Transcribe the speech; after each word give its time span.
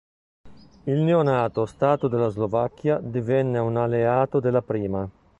Il 0.85 0.95
neonato 1.01 1.67
stato 1.67 2.07
della 2.07 2.29
Slovacchia 2.29 2.97
divenne 2.97 3.59
un 3.59 3.77
alleato 3.77 4.39
della 4.39 4.63
prima. 4.63 5.07